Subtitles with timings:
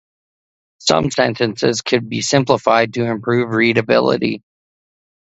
[0.79, 4.41] Some sentences could be simplified to improve readability.